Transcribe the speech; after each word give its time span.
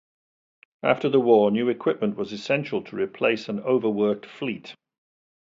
After 0.81 1.09
the 1.09 1.19
war, 1.19 1.51
new 1.51 1.69
equipment 1.69 2.17
was 2.17 2.33
essential 2.33 2.81
to 2.85 2.95
replace 2.95 3.47
an 3.47 3.59
over-worked 3.59 4.25
fleet. 4.25 4.73